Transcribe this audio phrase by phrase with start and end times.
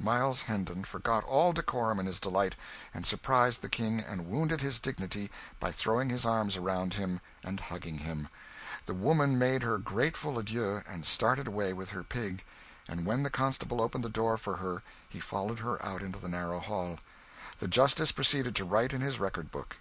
[0.00, 2.56] Miles Hendon forgot all decorum in his delight;
[2.92, 7.60] and surprised the King and wounded his dignity, by throwing his arms around him and
[7.60, 8.26] hugging him.
[8.86, 12.44] The woman made her grateful adieux and started away with her pig;
[12.88, 16.26] and when the constable opened the door for her, he followed her out into the
[16.28, 16.98] narrow hall.
[17.60, 19.76] The justice proceeded to write in his record book.